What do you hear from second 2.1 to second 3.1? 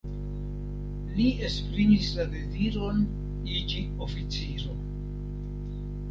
la deziron